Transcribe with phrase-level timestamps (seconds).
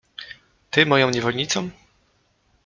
[0.71, 1.69] —Ty moją niewolnicą?